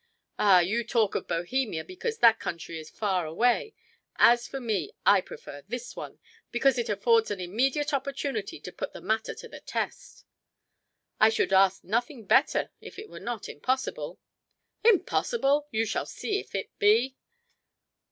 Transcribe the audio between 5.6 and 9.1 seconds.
this one, because it affords an immediate opportunity to put the